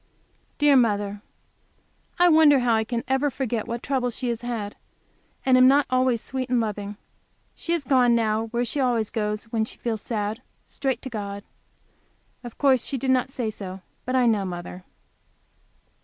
Dear 0.57 0.75
mother! 0.75 1.21
I 2.17 2.27
wonder 2.27 2.57
I 2.61 2.83
ever 3.07 3.29
forget 3.29 3.67
what 3.67 3.83
troubles 3.83 4.15
she 4.17 4.29
has 4.29 4.41
had, 4.41 4.75
and 5.45 5.59
am 5.59 5.67
not 5.67 5.85
always 5.91 6.21
sweet 6.21 6.49
and 6.49 6.59
loving. 6.59 6.97
She 7.53 7.73
has 7.73 7.83
gone 7.85 8.15
now, 8.15 8.47
where 8.47 8.65
she 8.65 8.79
always 8.79 9.11
goes 9.11 9.45
when 9.51 9.63
she 9.63 9.77
feels 9.77 10.01
sad, 10.01 10.41
straight 10.65 11.03
to 11.03 11.09
God. 11.11 11.43
Of 12.43 12.57
course 12.57 12.83
she 12.83 12.97
did 12.97 13.11
not 13.11 13.29
say 13.29 13.51
so, 13.51 13.81
but 14.03 14.15
I 14.15 14.25
know 14.25 14.43
mother. 14.43 14.85